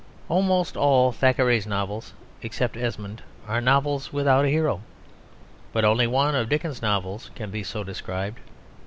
[0.29, 4.81] Almost all Thackeray's novels except Esmond are novels without a hero,
[5.73, 8.39] but only one of Dickens's novels can be so described.